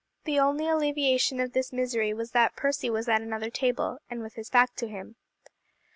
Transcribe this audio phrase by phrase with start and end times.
[0.23, 4.33] The only alleviation of this misery was that Percy was at another table, and with
[4.33, 5.15] his back to him.